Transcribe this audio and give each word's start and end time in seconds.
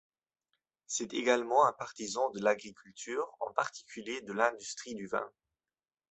C'est 0.87 1.13
également 1.13 1.67
un 1.67 1.73
partisan 1.73 2.31
de 2.31 2.39
l'agriculture, 2.39 3.35
en 3.39 3.53
particulier 3.53 4.19
de 4.21 4.33
l'industrie 4.33 4.95
du 4.95 5.05
vin. 5.05 5.29